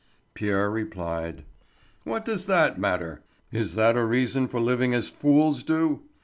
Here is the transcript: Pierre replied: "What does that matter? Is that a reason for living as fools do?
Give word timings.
Pierre 0.33 0.71
replied: 0.71 1.43
"What 2.05 2.25
does 2.25 2.47
that 2.47 2.79
matter? 2.79 3.21
Is 3.51 3.75
that 3.75 3.95
a 3.95 4.03
reason 4.03 4.47
for 4.47 4.59
living 4.59 4.95
as 4.95 5.09
fools 5.09 5.61
do? 5.61 6.01